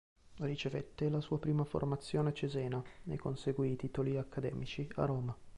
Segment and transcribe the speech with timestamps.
[0.37, 5.37] Ricevette la sua prima formazione a Cesena e conseguì i titoli accademici a Roma.